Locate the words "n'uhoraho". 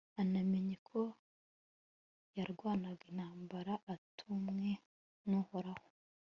5.27-5.85